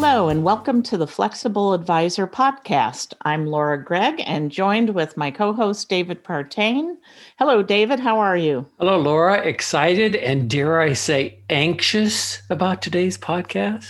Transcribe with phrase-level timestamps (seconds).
[0.00, 3.14] Hello, and welcome to the Flexible Advisor Podcast.
[3.22, 6.98] I'm Laura Gregg and joined with my co host, David Partain.
[7.36, 7.98] Hello, David.
[7.98, 8.64] How are you?
[8.78, 9.38] Hello, Laura.
[9.38, 13.88] Excited and dare I say anxious about today's podcast?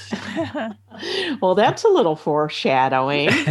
[1.41, 3.29] well, that's a little foreshadowing.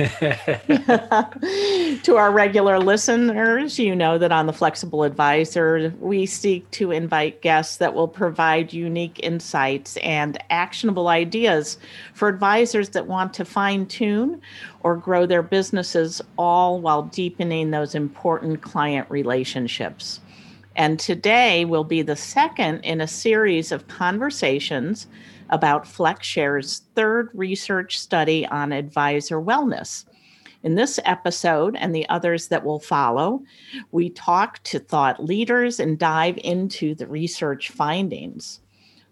[2.04, 7.42] to our regular listeners, you know that on the Flexible Advisor, we seek to invite
[7.42, 11.78] guests that will provide unique insights and actionable ideas
[12.14, 14.42] for advisors that want to fine tune
[14.82, 20.20] or grow their businesses, all while deepening those important client relationships.
[20.76, 25.08] And today will be the second in a series of conversations
[25.50, 30.06] about FlexShare's third research study on advisor wellness.
[30.64, 33.44] In this episode and the others that will follow,
[33.92, 38.60] we talk to thought leaders and dive into the research findings.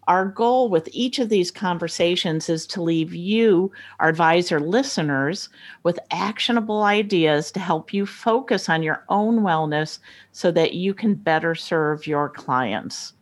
[0.07, 5.49] Our goal with each of these conversations is to leave you, our advisor listeners,
[5.81, 9.97] with actionable ideas to help you focus on your own wellness
[10.31, 13.13] so that you can better serve your clients.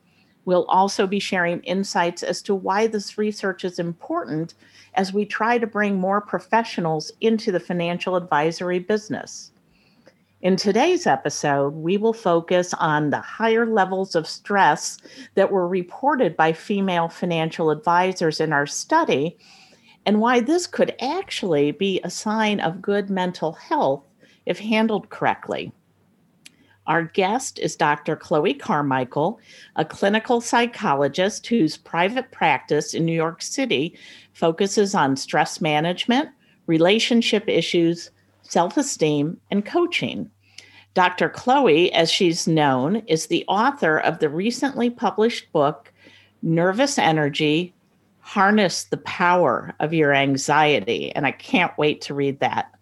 [0.46, 4.54] We'll also be sharing insights as to why this research is important
[4.96, 9.52] as we try to bring more professionals into the financial advisory business.
[10.42, 14.98] In today's episode, we will focus on the higher levels of stress
[15.36, 19.38] that were reported by female financial advisors in our study
[20.06, 24.04] and why this could actually be a sign of good mental health
[24.46, 25.72] if handled correctly.
[26.88, 28.16] Our guest is Dr.
[28.16, 29.40] Chloe Carmichael,
[29.78, 33.98] a clinical psychologist whose private practice in New York City
[34.34, 36.30] focuses on stress management,
[36.68, 38.12] relationship issues,
[38.42, 40.30] self esteem, and coaching.
[40.94, 41.30] Dr.
[41.30, 45.92] Chloe, as she's known, is the author of the recently published book,
[46.42, 47.74] Nervous Energy
[48.20, 51.14] Harness the Power of Your Anxiety.
[51.14, 52.73] And I can't wait to read that.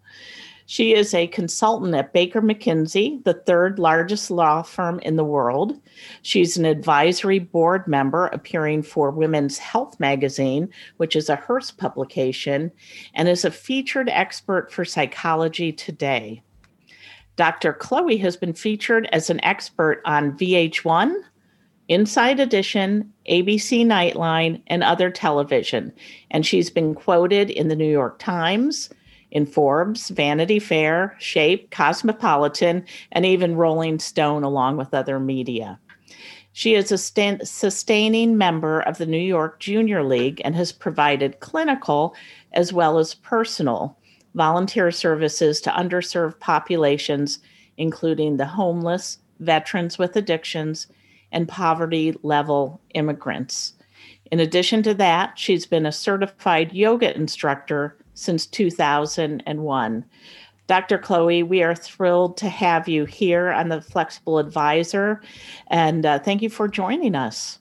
[0.72, 5.78] She is a consultant at Baker McKenzie, the third largest law firm in the world.
[6.22, 12.72] She's an advisory board member appearing for Women's Health magazine, which is a Hearst publication,
[13.12, 16.42] and is a featured expert for Psychology Today.
[17.36, 17.74] Dr.
[17.74, 21.12] Chloe has been featured as an expert on VH1,
[21.88, 25.92] Inside Edition, ABC Nightline, and other television.
[26.30, 28.88] And she's been quoted in the New York Times,
[29.32, 35.80] in Forbes, Vanity Fair, Shape, Cosmopolitan, and even Rolling Stone, along with other media.
[36.52, 41.40] She is a st- sustaining member of the New York Junior League and has provided
[41.40, 42.14] clinical
[42.52, 43.96] as well as personal
[44.34, 47.38] volunteer services to underserved populations,
[47.78, 50.88] including the homeless, veterans with addictions,
[51.32, 53.72] and poverty level immigrants.
[54.30, 60.04] In addition to that, she's been a certified yoga instructor since 2001.
[60.66, 60.98] Dr.
[60.98, 65.20] Chloe, we are thrilled to have you here on the Flexible Advisor,
[65.68, 67.58] and uh, thank you for joining us.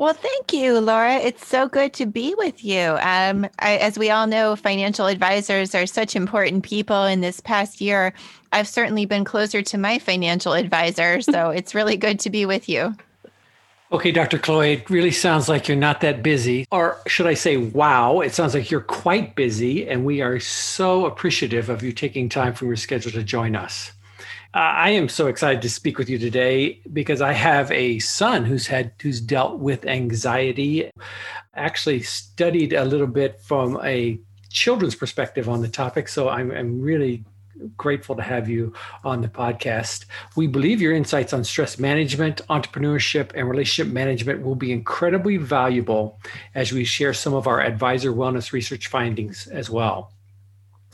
[0.00, 1.16] Well, thank you, Laura.
[1.16, 2.96] It's so good to be with you.
[3.02, 7.04] Um, I, as we all know, financial advisors are such important people.
[7.04, 8.14] In this past year,
[8.50, 11.20] I've certainly been closer to my financial advisor.
[11.20, 12.94] So it's really good to be with you.
[13.92, 14.38] Okay, Dr.
[14.38, 16.64] Chloe, it really sounds like you're not that busy.
[16.70, 19.88] Or should I say, wow, it sounds like you're quite busy.
[19.88, 23.90] And we are so appreciative of you taking time from your schedule to join us.
[24.54, 28.44] Uh, I am so excited to speak with you today because I have a son
[28.44, 30.90] who's had who's dealt with anxiety.
[31.54, 36.80] Actually, studied a little bit from a children's perspective on the topic, so I'm, I'm
[36.80, 37.24] really
[37.76, 38.72] grateful to have you
[39.04, 40.06] on the podcast.
[40.36, 46.20] We believe your insights on stress management, entrepreneurship, and relationship management will be incredibly valuable
[46.54, 50.12] as we share some of our advisor wellness research findings as well.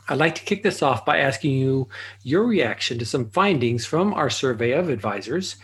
[0.08, 1.88] I'd like to kick this off by asking you
[2.23, 5.56] your reaction to some findings from our survey of advisors.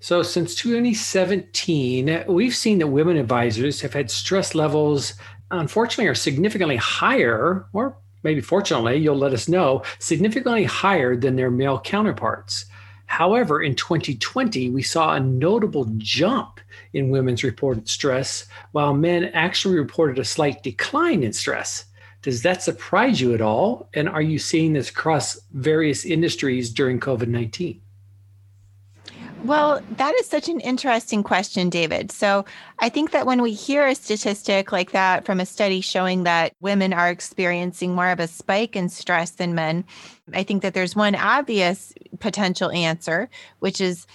[0.00, 5.14] So, since 2017, we've seen that women advisors have had stress levels,
[5.50, 11.50] unfortunately, are significantly higher or maybe fortunately, you'll let us know, significantly higher than their
[11.50, 12.66] male counterparts.
[13.06, 16.60] However, in 2020, we saw a notable jump
[16.94, 21.84] in women's reported stress, while men actually reported a slight decline in stress.
[22.22, 23.88] Does that surprise you at all?
[23.94, 27.80] And are you seeing this across various industries during COVID 19?
[29.44, 32.12] Well, that is such an interesting question, David.
[32.12, 32.44] So,
[32.78, 36.54] I think that when we hear a statistic like that from a study showing that
[36.60, 39.84] women are experiencing more of a spike in stress than men,
[40.32, 43.28] I think that there's one obvious potential answer,
[43.58, 44.06] which is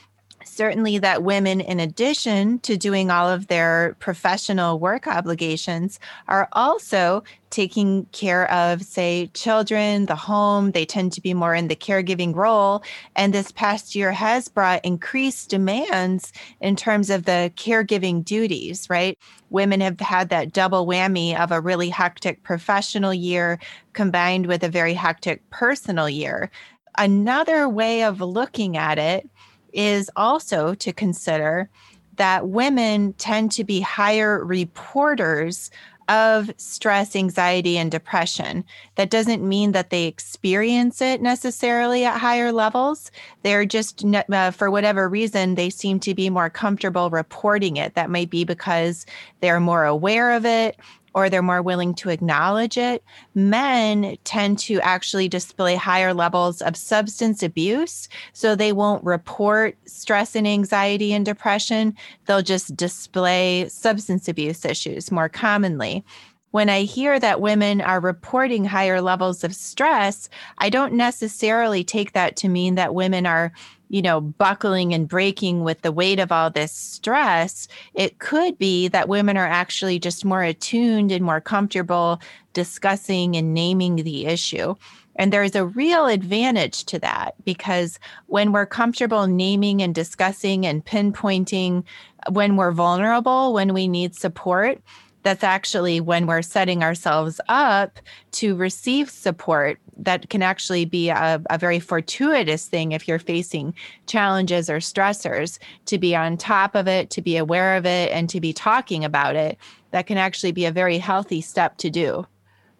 [0.48, 7.24] certainly that women, in addition to doing all of their professional work obligations, are also
[7.50, 10.72] taking care of, say, children, the home.
[10.72, 12.84] They tend to be more in the caregiving role.
[13.16, 19.18] And this past year has brought increased demands in terms of the caregiving duties, right?
[19.50, 23.60] Women have had that double whammy of a really hectic professional year
[23.94, 26.52] combined with a very hectic personal year.
[26.98, 29.30] Another way of looking at it
[29.74, 31.70] is also to consider
[32.16, 35.70] that women tend to be higher reporters
[36.10, 38.64] of stress, anxiety, and depression.
[38.96, 43.12] That doesn't mean that they experience it necessarily at higher levels.
[43.44, 47.96] They're just, uh, for whatever reason, they seem to be more comfortable reporting it.
[47.96, 49.06] That might be because
[49.42, 50.78] they're more aware of it
[51.18, 53.04] or they're more willing to acknowledge it.
[53.34, 58.08] Men tend to actually display higher levels of substance abuse.
[58.34, 61.96] So they won't report stress and anxiety and depression.
[62.28, 66.06] They'll just display substance abuse issues more commonly
[66.52, 72.14] when I hear that women are reporting higher levels of stress, I don't necessarily take
[72.14, 73.52] that to mean that women are
[73.90, 78.88] you know, buckling and breaking with the weight of all this stress, it could be
[78.90, 82.20] that women are actually just more attuned and more comfortable
[82.54, 84.76] discussing and naming the issue.
[85.16, 90.86] And there's a real advantage to that because when we're comfortable naming and discussing and
[90.86, 91.84] pinpointing
[92.30, 94.80] when we're vulnerable, when we need support,
[95.28, 98.00] that's actually when we're setting ourselves up
[98.32, 103.74] to receive support that can actually be a, a, very fortuitous thing if you're facing
[104.06, 108.30] challenges or stressors to be on top of it to be aware of it and
[108.30, 109.58] to be talking about it.
[109.92, 112.26] That can actually be a very healthy step to do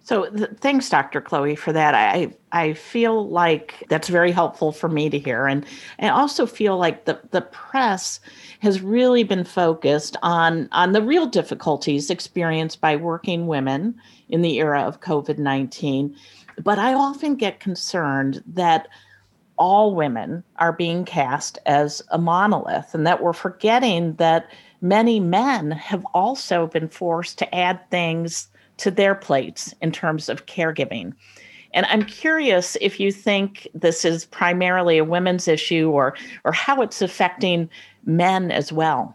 [0.08, 1.20] so th- thanks, Dr.
[1.20, 1.94] Chloe, for that.
[1.94, 5.66] I I feel like that's very helpful for me to hear, and
[6.00, 8.22] I also feel like the the press
[8.62, 13.96] has really been focused on on the real difficulties experienced by working women
[14.30, 16.16] in the era of COVID nineteen.
[16.64, 18.88] But I often get concerned that
[19.58, 24.50] all women are being cast as a monolith, and that we're forgetting that
[24.80, 30.46] many men have also been forced to add things to their plates in terms of
[30.46, 31.14] caregiving.
[31.74, 36.82] And I'm curious if you think this is primarily a women's issue or or how
[36.82, 37.70] it's affecting
[38.06, 39.14] men as well.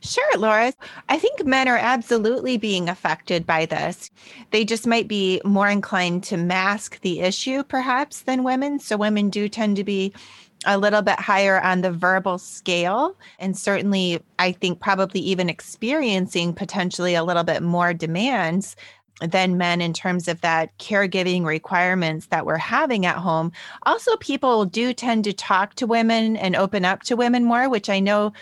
[0.00, 0.72] Sure, Laura.
[1.08, 4.10] I think men are absolutely being affected by this.
[4.50, 8.78] They just might be more inclined to mask the issue, perhaps, than women.
[8.80, 10.12] So, women do tend to be
[10.66, 13.16] a little bit higher on the verbal scale.
[13.38, 18.76] And certainly, I think probably even experiencing potentially a little bit more demands
[19.20, 23.52] than men in terms of that caregiving requirements that we're having at home.
[23.84, 27.88] Also, people do tend to talk to women and open up to women more, which
[27.88, 28.32] I know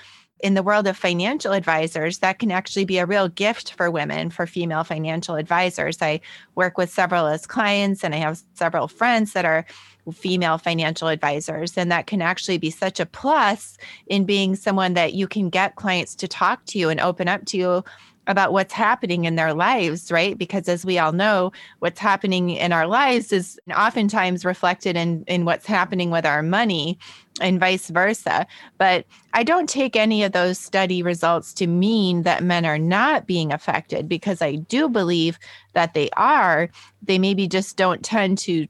[0.42, 4.28] in the world of financial advisors, that can actually be a real gift for women,
[4.28, 6.02] for female financial advisors.
[6.02, 6.20] I
[6.56, 9.64] work with several as clients, and I have several friends that are
[10.12, 11.78] female financial advisors.
[11.78, 13.78] And that can actually be such a plus
[14.08, 17.44] in being someone that you can get clients to talk to you and open up
[17.46, 17.84] to you
[18.26, 20.38] about what's happening in their lives, right?
[20.38, 25.44] Because as we all know, what's happening in our lives is oftentimes reflected in, in
[25.44, 26.98] what's happening with our money
[27.40, 28.46] and vice versa.
[28.78, 33.26] But I don't take any of those study results to mean that men are not
[33.26, 35.38] being affected because I do believe
[35.72, 36.68] that they are.
[37.02, 38.68] They maybe just don't tend to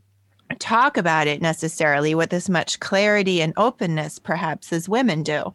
[0.59, 5.55] talk about it necessarily with as much clarity and openness, perhaps, as women do.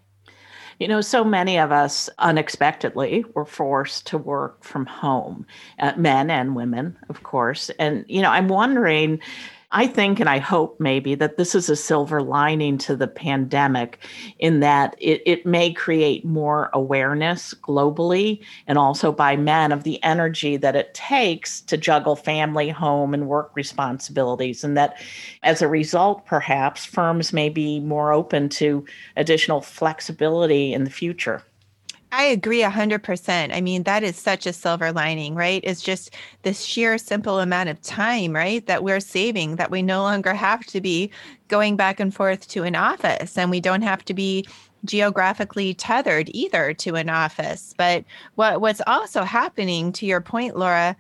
[0.80, 5.46] You know, so many of us unexpectedly were forced to work from home,
[5.80, 7.70] uh, men and women, of course.
[7.80, 9.20] And, you know, I'm wondering
[9.72, 14.00] I think and I hope maybe that this is a silver lining to the pandemic
[14.40, 20.02] in that it, it may create more awareness globally and also by men of the
[20.04, 24.64] energy that it takes to juggle family, home, and work responsibilities.
[24.64, 25.02] And that
[25.44, 28.86] as a result, perhaps firms may be more open to
[29.18, 31.44] additional flexibility in the future.
[32.12, 33.54] I agree 100%.
[33.54, 35.62] I mean, that is such a silver lining, right?
[35.64, 36.12] It's just
[36.44, 38.66] this sheer simple amount of time, right?
[38.66, 41.12] That we're saving, that we no longer have to be
[41.50, 44.48] going back and forth to an office and we don't have to be
[44.86, 47.74] geographically tethered either to an office.
[47.78, 50.96] But what, what's also happening, to your point, Laura,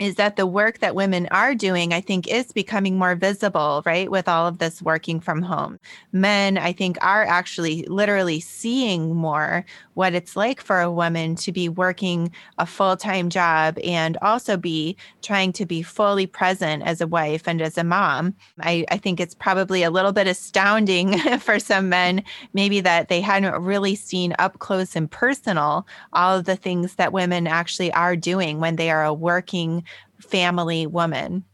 [0.00, 4.10] is that the work that women are doing, I think, is becoming more visible, right?
[4.10, 5.78] With all of this working from home.
[6.12, 9.64] Men, I think, are actually literally seeing more
[10.00, 14.56] what it's like for a woman to be working a full time job and also
[14.56, 18.34] be trying to be fully present as a wife and as a mom.
[18.60, 23.20] I, I think it's probably a little bit astounding for some men, maybe that they
[23.20, 28.16] hadn't really seen up close and personal all of the things that women actually are
[28.16, 29.84] doing when they are a working
[30.18, 31.44] family woman.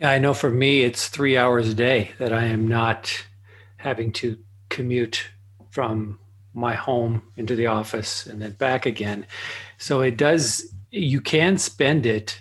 [0.00, 3.24] Yeah, I know for me, it's three hours a day that I am not
[3.76, 4.36] having to
[4.68, 5.28] commute
[5.70, 6.18] from
[6.54, 9.26] my home into the office and then back again.
[9.78, 12.40] So it does, you can spend it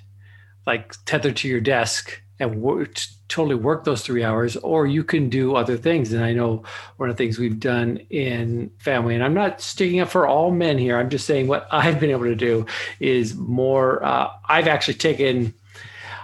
[0.65, 5.29] like tethered to your desk and work, totally work those three hours, or you can
[5.29, 6.13] do other things.
[6.13, 6.63] And I know
[6.97, 10.51] one of the things we've done in family, and I'm not sticking up for all
[10.51, 12.65] men here, I'm just saying what I've been able to do
[12.99, 15.53] is more, uh, I've actually taken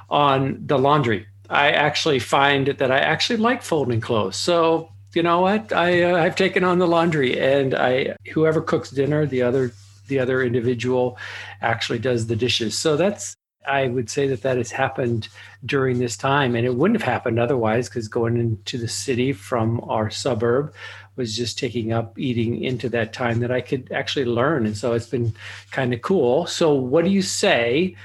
[0.09, 1.27] on the laundry.
[1.49, 4.35] I actually find that I actually like folding clothes.
[4.35, 5.73] So you know what?
[5.73, 9.71] I uh, I've taken on the laundry, and I whoever cooks dinner, the other
[10.07, 11.17] the other individual
[11.61, 12.77] actually does the dishes.
[12.77, 13.35] So that's
[13.65, 15.27] I would say that that has happened
[15.65, 19.81] during this time, and it wouldn't have happened otherwise because going into the city from
[19.81, 20.73] our suburb
[21.15, 24.93] was just taking up eating into that time that I could actually learn, and so
[24.93, 25.33] it's been
[25.71, 26.45] kind of cool.
[26.45, 27.95] So, what do you say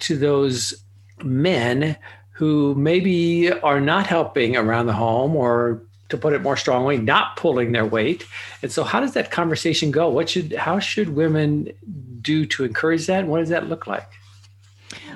[0.00, 0.74] to those
[1.22, 1.96] men
[2.32, 5.82] who maybe are not helping around the home or
[6.12, 8.24] to put it more strongly, not pulling their weight.
[8.62, 10.08] And so how does that conversation go?
[10.08, 11.72] What should how should women
[12.20, 13.20] do to encourage that?
[13.20, 14.08] And what does that look like?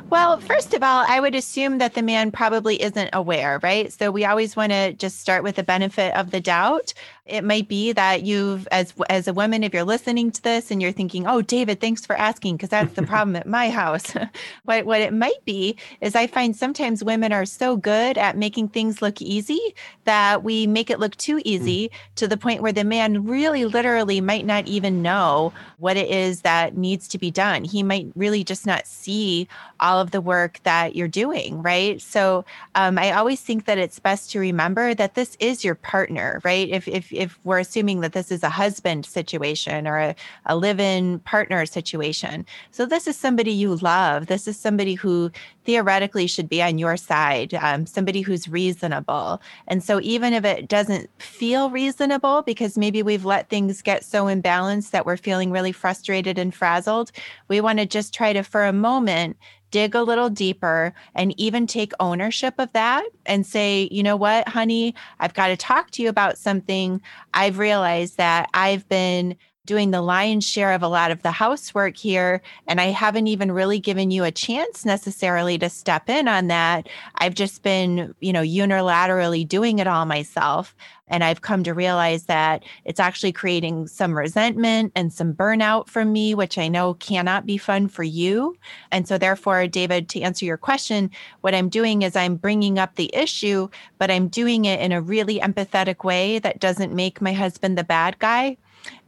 [0.09, 3.93] Well, first of all, I would assume that the man probably isn't aware, right?
[3.93, 6.95] So we always want to just start with the benefit of the doubt.
[7.27, 10.81] It might be that you've, as as a woman, if you're listening to this and
[10.81, 14.15] you're thinking, "Oh, David, thanks for asking," because that's the problem at my house.
[14.65, 18.69] but what it might be is I find sometimes women are so good at making
[18.69, 22.15] things look easy that we make it look too easy mm.
[22.15, 26.43] to the point where the man really, literally, might not even know what it is
[26.43, 27.65] that needs to be done.
[27.65, 29.49] He might really just not see
[29.81, 32.01] all of the work that you're doing, right?
[32.01, 32.45] So
[32.77, 36.69] um, I always think that it's best to remember that this is your partner, right?
[36.69, 40.15] If if if we're assuming that this is a husband situation or a,
[40.47, 42.47] a live-in partner situation.
[42.71, 44.27] So this is somebody you love.
[44.27, 45.31] This is somebody who
[45.65, 49.41] theoretically should be on your side, um, somebody who's reasonable.
[49.67, 54.27] And so even if it doesn't feel reasonable because maybe we've let things get so
[54.27, 57.11] imbalanced that we're feeling really frustrated and frazzled,
[57.49, 59.37] we want to just try to, for a moment,
[59.77, 64.49] dig a little deeper and even take ownership of that and say, you know what,
[64.49, 66.99] honey, I've got to talk to you about something.
[67.35, 71.97] I've realized that I've been doing the lion's share of a lot of the housework
[71.97, 76.49] here and I haven't even really given you a chance necessarily to step in on
[76.49, 76.89] that.
[77.17, 80.75] I've just been, you know, unilaterally doing it all myself.
[81.09, 86.13] And I've come to realize that it's actually creating some resentment and some burnout from
[86.13, 88.57] me, which I know cannot be fun for you.
[88.91, 91.11] And so, therefore, David, to answer your question,
[91.43, 93.69] what I'm doing is I'm bringing up the issue,
[93.99, 97.85] but I'm doing it in a really empathetic way that doesn't make my husband the
[97.85, 98.57] bad guy.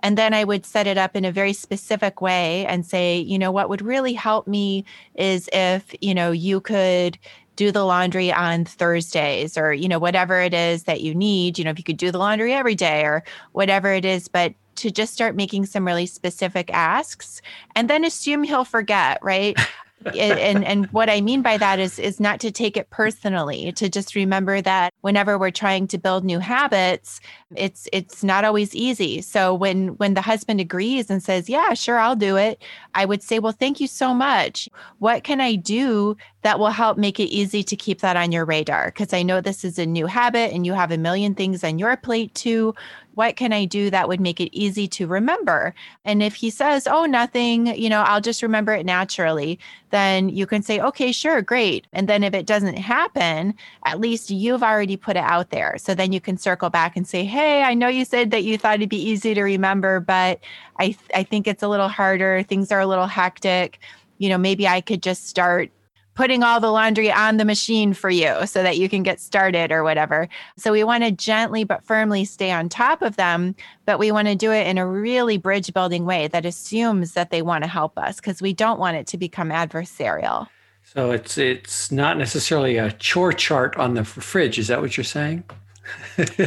[0.02, 3.38] And then I would set it up in a very specific way and say, you
[3.38, 7.18] know, what would really help me is if, you know, you could
[7.56, 11.64] do the laundry on Thursdays or, you know, whatever it is that you need, you
[11.64, 14.92] know, if you could do the laundry every day or whatever it is, but to
[14.92, 17.42] just start making some really specific asks
[17.74, 19.58] and then assume he'll forget, right?
[20.06, 23.88] and and what I mean by that is is not to take it personally, to
[23.88, 27.20] just remember that whenever we're trying to build new habits,
[27.54, 29.20] it's it's not always easy.
[29.20, 32.62] So when when the husband agrees and says, "Yeah, sure, I'll do it,"
[32.94, 34.68] I would say, "Well, thank you so much.
[34.98, 38.44] What can I do that will help make it easy to keep that on your
[38.44, 41.64] radar because I know this is a new habit and you have a million things
[41.64, 42.74] on your plate too
[43.18, 45.74] what can I do that would make it easy to remember?
[46.04, 49.58] And if he says, oh, nothing, you know, I'll just remember it naturally,
[49.90, 51.88] then you can say, okay, sure, great.
[51.92, 53.54] And then if it doesn't happen,
[53.86, 55.78] at least you've already put it out there.
[55.78, 58.56] So then you can circle back and say, hey, I know you said that you
[58.56, 60.38] thought it'd be easy to remember, but
[60.78, 62.44] I, I think it's a little harder.
[62.44, 63.80] Things are a little hectic.
[64.18, 65.72] You know, maybe I could just start
[66.18, 69.70] putting all the laundry on the machine for you so that you can get started
[69.70, 70.28] or whatever.
[70.56, 73.54] So we want to gently but firmly stay on top of them,
[73.86, 77.30] but we want to do it in a really bridge building way that assumes that
[77.30, 80.48] they want to help us because we don't want it to become adversarial.
[80.82, 84.58] So it's it's not necessarily a chore chart on the fridge.
[84.58, 85.44] Is that what you're saying?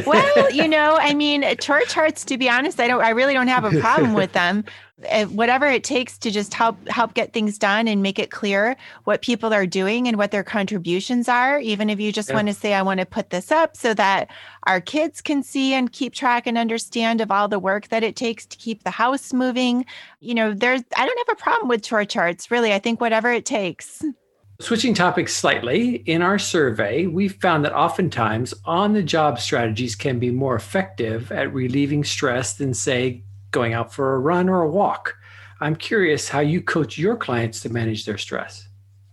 [0.06, 2.24] Well, you know, I mean, chart charts.
[2.26, 3.02] To be honest, I don't.
[3.02, 4.64] I really don't have a problem with them.
[5.10, 8.76] Uh, whatever it takes to just help help get things done and make it clear
[9.04, 11.58] what people are doing and what their contributions are.
[11.58, 12.36] Even if you just yeah.
[12.36, 14.30] want to say, "I want to put this up so that
[14.64, 18.14] our kids can see and keep track and understand of all the work that it
[18.16, 19.84] takes to keep the house moving."
[20.20, 20.82] You know, there's.
[20.96, 22.50] I don't have a problem with chart charts.
[22.50, 24.04] Really, I think whatever it takes.
[24.62, 30.20] Switching topics slightly, in our survey, we found that oftentimes on the job strategies can
[30.20, 34.70] be more effective at relieving stress than, say, going out for a run or a
[34.70, 35.16] walk.
[35.58, 38.68] I'm curious how you coach your clients to manage their stress.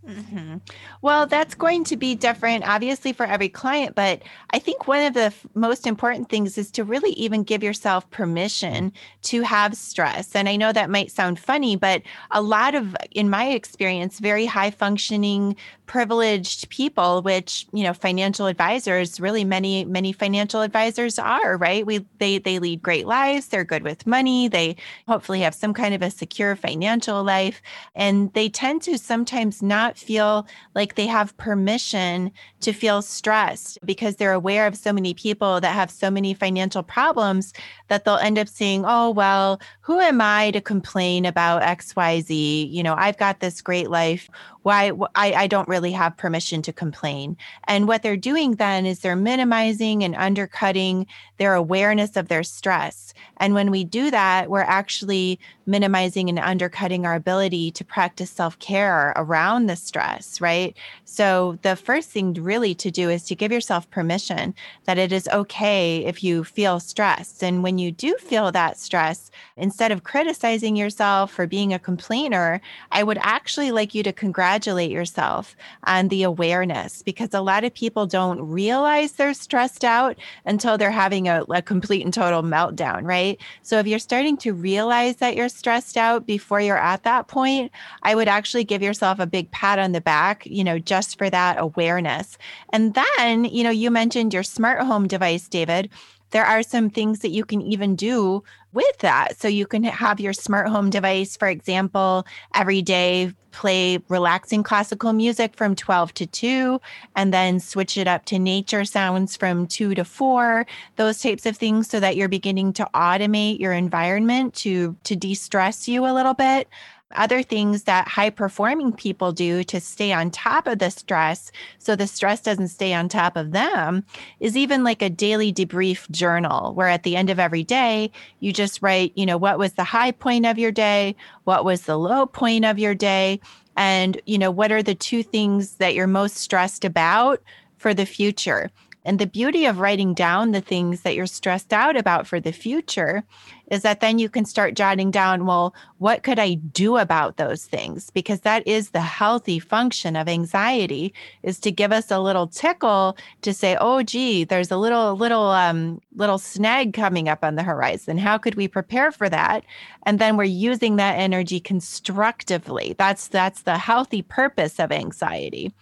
[0.10, 0.58] Mm-hmm.
[1.04, 3.94] Well, that's going to be different, obviously, for every client.
[3.94, 7.62] But I think one of the f- most important things is to really even give
[7.62, 8.92] yourself permission
[9.24, 10.36] to have stress.
[10.36, 12.02] And I know that might sound funny, but
[12.32, 15.56] a lot of, in my experience, very high functioning,
[15.90, 21.84] privileged people, which, you know, financial advisors, really many, many financial advisors are, right?
[21.84, 23.48] We, they, they lead great lives.
[23.48, 24.48] They're good with money.
[24.48, 24.76] They
[25.08, 27.60] hopefully have some kind of a secure financial life.
[27.96, 32.32] And they tend to sometimes not feel like they have permission
[32.62, 36.84] to feel stressed because they're aware of so many people that have so many financial
[36.84, 37.52] problems
[37.88, 42.72] that they'll end up saying, oh, well, who am I to complain about XYZ?
[42.72, 44.30] You know, I've got this great life
[44.64, 47.38] why I, I don't really have permission to complain.
[47.68, 51.08] And what they're doing then is they're minimizing and undercutting
[51.38, 53.14] their awareness of their stress.
[53.38, 58.58] And when we do that, we're actually minimizing and undercutting our ability to practice self
[58.60, 60.76] care around the stress, right?
[61.06, 64.54] So, the first thing really to do is to give yourself permission
[64.86, 67.44] that it is okay if you feel stressed.
[67.44, 72.62] And when you do feel that stress, instead of criticizing yourself for being a complainer,
[72.92, 77.74] I would actually like you to congratulate yourself on the awareness because a lot of
[77.74, 83.04] people don't realize they're stressed out until they're having a, a complete and total meltdown,
[83.04, 83.40] right?
[83.62, 87.72] So if you're starting to realize that you're stressed out before you're at that point,
[88.04, 91.30] I would actually give yourself a big pat on the back, you know, just for
[91.30, 92.38] that awareness.
[92.72, 95.90] And then, you know, you mentioned your smart home device, David
[96.32, 99.40] there are some things that you can even do with that.
[99.40, 105.12] So you can have your smart home device, for example, every day play relaxing classical
[105.14, 106.80] music from 12 to 2
[107.16, 111.58] and then switch it up to nature sounds from 2 to 4 those types of
[111.58, 116.36] things so that you're beginning to automate your environment to to de-stress you a little
[116.36, 116.68] bit
[117.16, 121.96] other things that high performing people do to stay on top of the stress so
[121.96, 124.04] the stress doesn't stay on top of them
[124.40, 128.54] is even like a daily debrief journal where at the end of every day you
[128.54, 131.16] just write you know what was the high point of your day?
[131.46, 133.40] What was the low point of your day?
[133.76, 137.42] And you know what are the two things that you're most stressed about
[137.78, 138.70] for the future
[139.10, 142.52] and the beauty of writing down the things that you're stressed out about for the
[142.52, 143.24] future
[143.72, 147.66] is that then you can start jotting down, well, what could I do about those
[147.66, 148.12] things?
[148.12, 153.18] Because that is the healthy function of anxiety is to give us a little tickle
[153.42, 157.64] to say, oh, gee, there's a little, little, um, little snag coming up on the
[157.64, 158.20] horizon.
[158.20, 159.66] How could we prepare for that?
[160.04, 162.94] And then we're using that energy constructively.
[163.00, 165.74] That's, that's the healthy purpose of anxiety.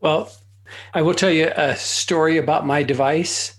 [0.00, 0.30] Well,
[0.94, 3.56] I will tell you a story about my device.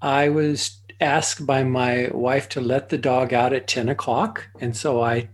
[0.00, 4.48] I was asked by my wife to let the dog out at 10 o'clock.
[4.60, 5.28] And so I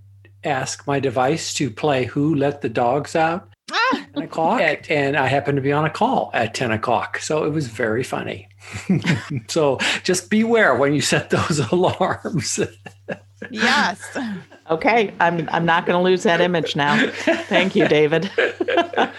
[0.45, 3.52] asked my device to play Who Let the Dogs Out?
[3.73, 4.07] Ah.
[4.15, 4.61] 10 o'clock.
[4.61, 7.19] At, and I happened to be on a call at 10 o'clock.
[7.19, 8.49] So it was very funny.
[9.49, 12.61] so just beware when you set those alarms.
[13.51, 14.19] yes.
[14.71, 17.11] Okay, I'm I'm not going to lose that image now.
[17.11, 18.31] Thank you, David.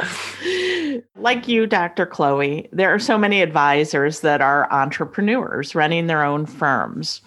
[1.15, 2.05] like you, Dr.
[2.05, 7.21] Chloe, there are so many advisors that are entrepreneurs running their own firms.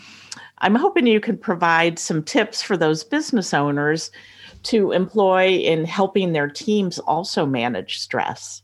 [0.58, 4.10] I'm hoping you could provide some tips for those business owners
[4.66, 8.62] to employ in helping their teams also manage stress.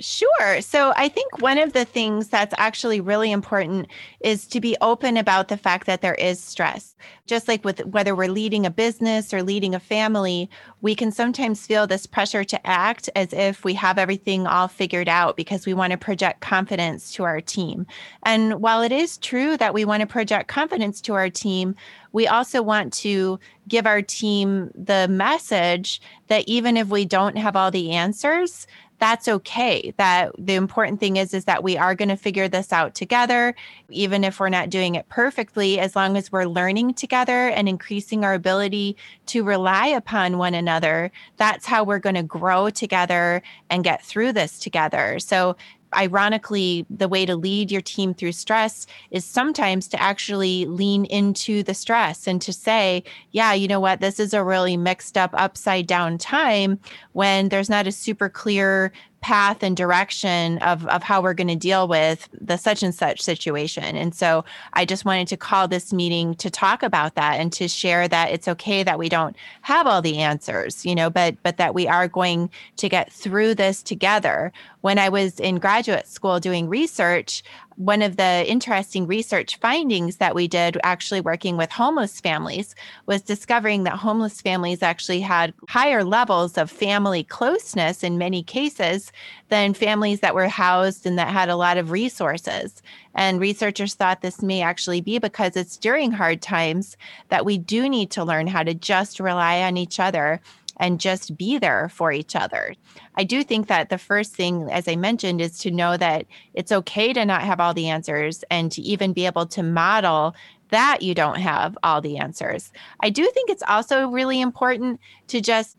[0.00, 0.60] Sure.
[0.60, 3.86] So I think one of the things that's actually really important
[4.20, 6.96] is to be open about the fact that there is stress.
[7.26, 11.66] Just like with whether we're leading a business or leading a family, we can sometimes
[11.66, 15.74] feel this pressure to act as if we have everything all figured out because we
[15.74, 17.86] want to project confidence to our team.
[18.24, 21.76] And while it is true that we want to project confidence to our team,
[22.12, 27.56] we also want to give our team the message that even if we don't have
[27.56, 28.66] all the answers,
[29.04, 29.92] that's okay.
[29.98, 33.54] That the important thing is is that we are going to figure this out together
[33.90, 38.24] even if we're not doing it perfectly as long as we're learning together and increasing
[38.24, 43.84] our ability to rely upon one another that's how we're going to grow together and
[43.84, 45.18] get through this together.
[45.18, 45.54] So
[45.96, 51.62] ironically, the way to lead your team through stress is sometimes to actually lean into
[51.62, 55.30] the stress and to say, yeah, you know what, this is a really mixed up,
[55.34, 56.78] upside down time
[57.12, 58.92] when there's not a super clear
[59.24, 63.22] path and direction of, of how we're going to deal with the such and such
[63.22, 63.96] situation.
[63.96, 67.66] And so I just wanted to call this meeting to talk about that and to
[67.66, 71.56] share that it's okay that we don't have all the answers, you know, but but
[71.56, 74.52] that we are going to get through this together.
[74.82, 77.42] When I was in graduate school doing research,
[77.76, 82.74] one of the interesting research findings that we did actually working with homeless families
[83.06, 89.10] was discovering that homeless families actually had higher levels of family closeness in many cases
[89.48, 92.82] than families that were housed and that had a lot of resources.
[93.14, 96.96] And researchers thought this may actually be because it's during hard times
[97.28, 100.40] that we do need to learn how to just rely on each other
[100.78, 102.74] and just be there for each other.
[103.16, 106.72] I do think that the first thing, as I mentioned, is to know that it's
[106.72, 110.34] okay to not have all the answers and to even be able to model
[110.70, 112.72] that you don't have all the answers.
[113.00, 115.76] I do think it's also really important to just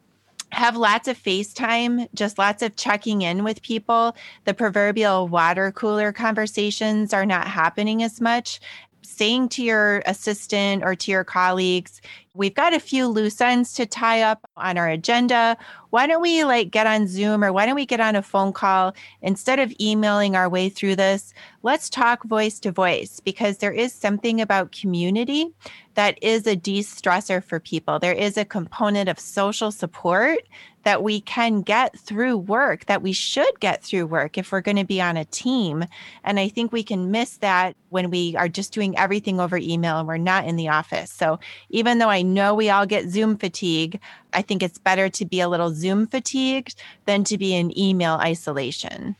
[0.51, 4.15] have lots of FaceTime, just lots of checking in with people.
[4.45, 8.61] The proverbial water cooler conversations are not happening as much
[9.05, 12.01] saying to your assistant or to your colleagues,
[12.33, 15.57] we've got a few loose ends to tie up on our agenda.
[15.89, 18.51] Why don't we like get on Zoom or why don't we get on a phone
[18.51, 21.33] call instead of emailing our way through this?
[21.63, 25.53] Let's talk voice to voice because there is something about community
[25.93, 27.99] that is a de stressor for people.
[27.99, 30.39] There is a component of social support
[30.85, 34.77] that we can get through work, that we should get through work if we're going
[34.77, 35.83] to be on a team.
[36.23, 39.97] And I think we can miss that when we are just doing everything over email
[39.97, 41.11] and we're not in the office.
[41.11, 41.39] So
[41.71, 43.99] even though I know we all get Zoom fatigue,
[44.31, 48.13] I think it's better to be a little Zoom fatigued than to be in email
[48.21, 49.15] isolation.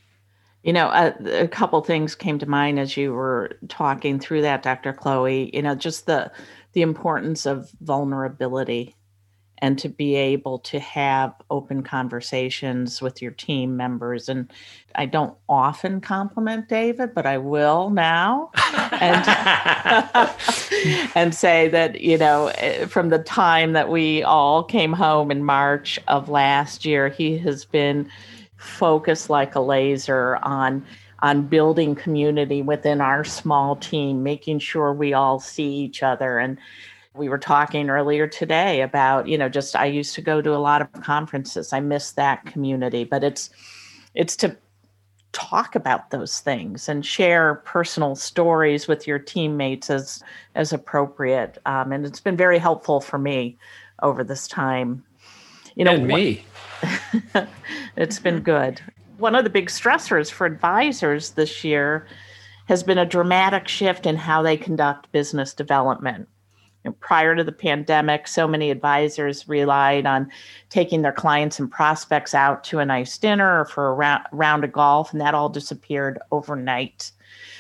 [0.61, 4.63] You know, a, a, couple things came to mind as you were talking through that,
[4.63, 4.93] Dr.
[4.93, 5.51] Chloe.
[5.53, 6.31] You know, just the
[6.73, 8.95] the importance of vulnerability
[9.65, 14.29] and to be able to have open conversations with your team members.
[14.29, 14.53] And
[14.93, 18.51] I don't often compliment David, but I will now
[18.91, 19.27] and,
[21.15, 25.43] and say that, you know, eh, from the time that we all came home in
[25.43, 28.07] March of last year, he has been
[28.57, 30.85] focused like a laser on
[31.19, 36.59] on building community within our small team making sure we all see each other and
[37.15, 40.57] we were talking earlier today about you know just i used to go to a
[40.57, 41.71] lot of conferences.
[41.73, 43.49] I miss that community but it's
[44.13, 44.55] it's to
[45.35, 50.23] talk about those things and share personal stories with your teammates as
[50.55, 51.57] as appropriate.
[51.65, 53.57] Um, and it's been very helpful for me
[54.01, 55.03] over this time.
[55.75, 56.45] You know and me.
[57.97, 58.79] it's been good.
[59.17, 62.07] One of the big stressors for advisors this year
[62.67, 66.29] has been a dramatic shift in how they conduct business development
[66.85, 70.29] know, prior to the pandemic, so many advisors relied on
[70.69, 74.63] taking their clients and prospects out to a nice dinner or for a round, round
[74.63, 77.11] of golf, and that all disappeared overnight.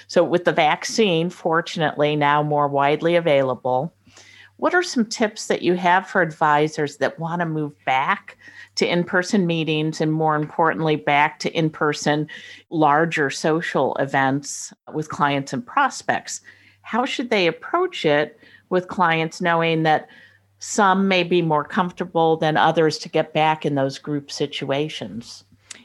[0.07, 3.93] So, with the vaccine, fortunately, now more widely available,
[4.57, 8.37] what are some tips that you have for advisors that want to move back
[8.75, 12.29] to in person meetings and, more importantly, back to in person
[12.69, 16.41] larger social events with clients and prospects?
[16.83, 20.07] How should they approach it with clients knowing that
[20.59, 25.43] some may be more comfortable than others to get back in those group situations?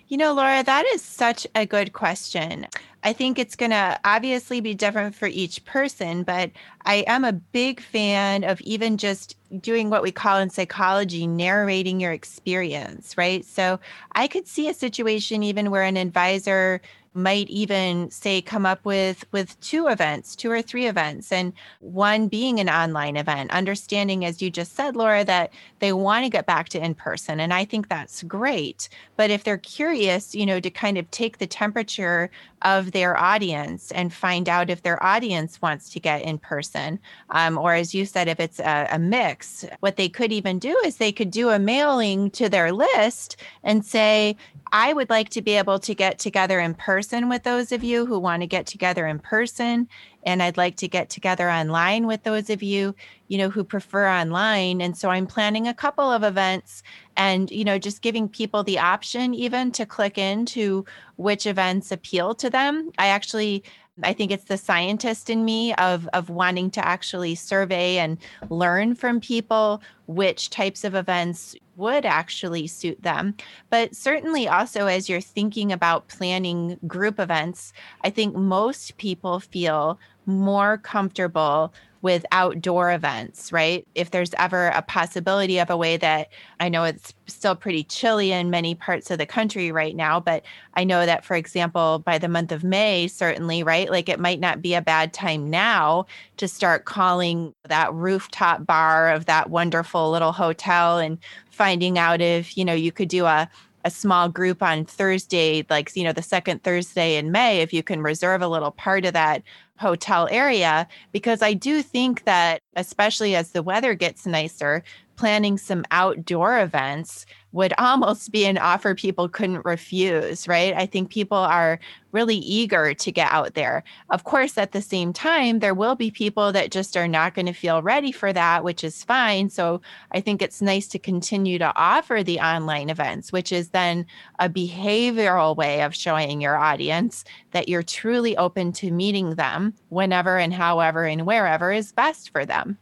[0.09, 2.67] You know, Laura, that is such a good question.
[3.03, 6.51] I think it's going to obviously be different for each person, but
[6.85, 12.01] I am a big fan of even just doing what we call in psychology narrating
[12.01, 13.45] your experience, right?
[13.45, 13.81] So
[14.13, 16.81] I could see a situation even where an advisor
[17.13, 22.29] might even say come up with with two events two or three events and one
[22.29, 26.47] being an online event understanding as you just said laura that they want to get
[26.47, 28.89] back to in person and i think that's great.
[29.17, 32.31] But if they're curious you know to kind of take the temperature
[32.63, 36.99] of their audience and find out if their audience wants to get in person
[37.31, 40.77] um, or as you said if it's a, a mix what they could even do
[40.85, 44.37] is they could do a mailing to their list and say
[44.73, 48.07] I would like to be able to get together in person with those of you
[48.07, 49.89] who want to get together in person.
[50.25, 52.95] And I'd like to get together online with those of you,
[53.29, 54.81] you know, who prefer online.
[54.81, 56.83] And so I'm planning a couple of events
[57.17, 60.85] and, you know, just giving people the option even to click into
[61.17, 62.91] which events appeal to them.
[62.99, 63.65] I actually
[64.03, 68.95] I think it's the scientist in me of of wanting to actually survey and learn
[68.95, 73.35] from people which types of events would actually suit them.
[73.71, 77.73] But certainly also as you're thinking about planning group events,
[78.03, 79.99] I think most people feel
[80.31, 83.87] more comfortable with outdoor events, right?
[83.95, 88.33] If there's ever a possibility of a way that I know it's still pretty chilly
[88.33, 90.43] in many parts of the country right now, but
[90.75, 93.91] I know that, for example, by the month of May, certainly, right?
[93.91, 96.07] Like it might not be a bad time now
[96.39, 101.19] to start calling that rooftop bar of that wonderful little hotel and
[101.51, 103.49] finding out if, you know, you could do a
[103.85, 107.83] a small group on Thursday, like, you know, the second Thursday in May, if you
[107.83, 109.43] can reserve a little part of that
[109.81, 114.83] hotel area, because I do think that, especially as the weather gets nicer,
[115.21, 120.73] planning some outdoor events would almost be an offer people couldn't refuse, right?
[120.75, 121.79] I think people are
[122.13, 123.85] really eager to get out there.
[124.09, 127.45] Of course, at the same time, there will be people that just are not going
[127.45, 129.51] to feel ready for that, which is fine.
[129.51, 134.07] So I think it's nice to continue to offer the online events, which is then
[134.39, 140.39] a behavioral way of showing your audience that you're truly open to meeting them whenever
[140.39, 142.79] and however and wherever is best for them.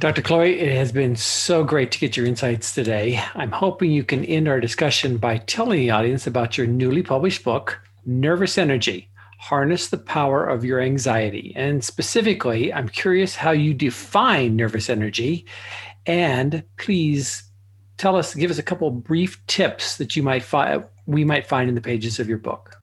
[0.00, 0.22] Dr.
[0.22, 3.20] Chloe, it has been so great to get your insights today.
[3.34, 7.42] I'm hoping you can end our discussion by telling the audience about your newly published
[7.42, 11.52] book, Nervous Energy Harness the Power of Your Anxiety.
[11.56, 15.46] And specifically, I'm curious how you define nervous energy.
[16.06, 17.42] And please
[17.96, 21.68] tell us, give us a couple brief tips that you might find we might find
[21.68, 22.77] in the pages of your book.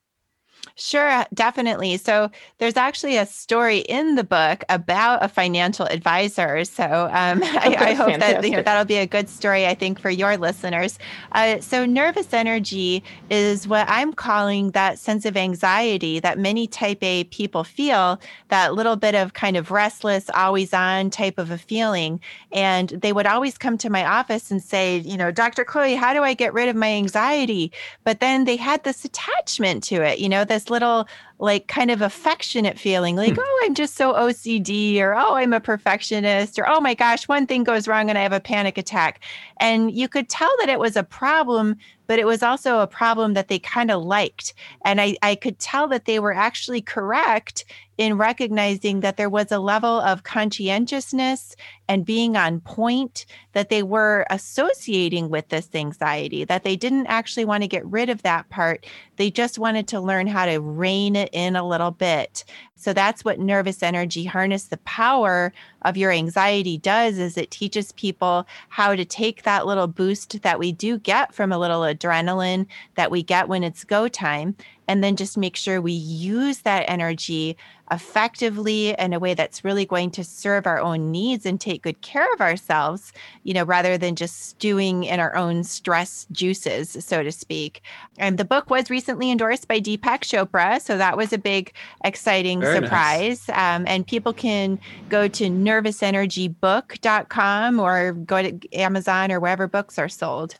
[0.78, 1.96] Sure, definitely.
[1.96, 6.66] So there's actually a story in the book about a financial advisor.
[6.66, 9.66] So um, I, I, hope that you know that'll be a good story.
[9.66, 10.98] I think for your listeners.
[11.32, 17.02] Uh, so nervous energy is what I'm calling that sense of anxiety that many Type
[17.02, 18.20] A people feel.
[18.48, 22.20] That little bit of kind of restless, always on type of a feeling,
[22.52, 25.64] and they would always come to my office and say, you know, Dr.
[25.64, 27.72] Chloe, how do I get rid of my anxiety?
[28.04, 30.18] But then they had this attachment to it.
[30.18, 31.06] You know, this little
[31.38, 33.40] like kind of affectionate feeling like, hmm.
[33.40, 37.46] oh, I'm just so OCD or oh, I'm a perfectionist or oh my gosh, one
[37.46, 39.20] thing goes wrong and I have a panic attack.
[39.60, 41.76] And you could tell that it was a problem,
[42.06, 44.54] but it was also a problem that they kind of liked.
[44.84, 47.64] And I, I could tell that they were actually correct
[47.98, 51.56] in recognizing that there was a level of conscientiousness
[51.88, 57.44] and being on point that they were associating with this anxiety, that they didn't actually
[57.44, 58.84] want to get rid of that part.
[59.16, 62.44] They just wanted to learn how to rein it in a little bit.
[62.74, 67.92] So that's what nervous energy harness the power of your anxiety does is it teaches
[67.92, 72.66] people how to take that little boost that we do get from a little adrenaline
[72.96, 74.54] that we get when it's go time
[74.88, 77.56] and then just make sure we use that energy
[77.90, 82.00] effectively in a way that's really going to serve our own needs and take good
[82.00, 83.12] care of ourselves,
[83.44, 87.82] you know, rather than just stewing in our own stress juices, so to speak.
[88.18, 90.80] And the book was recently endorsed by Deepak Chopra.
[90.80, 91.72] So that was a big,
[92.04, 93.46] exciting Very surprise.
[93.48, 93.76] Nice.
[93.76, 100.08] Um, and people can go to nervousenergybook.com or go to Amazon or wherever books are
[100.08, 100.56] sold.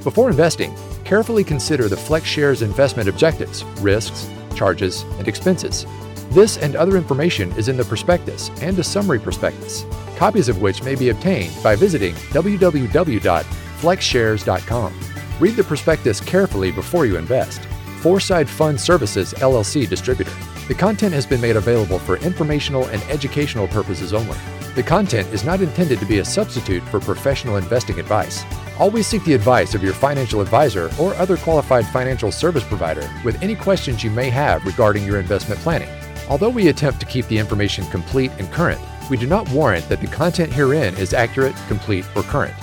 [0.03, 5.85] Before investing, carefully consider the FlexShares investment objectives, risks, charges, and expenses.
[6.31, 9.85] This and other information is in the prospectus and a summary prospectus,
[10.15, 15.10] copies of which may be obtained by visiting www.flexshares.com.
[15.41, 17.63] Read the prospectus carefully before you invest.
[18.01, 20.31] Foreside Fund Services LLC Distributor.
[20.67, 24.37] The content has been made available for informational and educational purposes only.
[24.75, 28.43] The content is not intended to be a substitute for professional investing advice.
[28.77, 33.41] Always seek the advice of your financial advisor or other qualified financial service provider with
[33.41, 35.89] any questions you may have regarding your investment planning.
[36.29, 40.01] Although we attempt to keep the information complete and current, we do not warrant that
[40.01, 42.53] the content herein is accurate, complete, or current.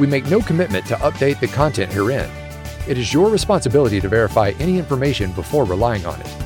[0.00, 2.30] We make no commitment to update the content herein.
[2.88, 6.36] It is your responsibility to verify any information before relying on it.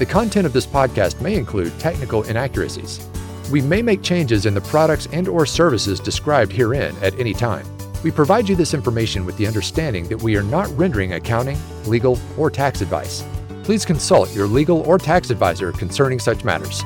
[0.00, 3.08] The content of this podcast may include technical inaccuracies.
[3.52, 7.64] We may make changes in the products and or services described herein at any time.
[8.02, 12.18] We provide you this information with the understanding that we are not rendering accounting, legal,
[12.36, 13.22] or tax advice.
[13.62, 16.82] Please consult your legal or tax advisor concerning such matters.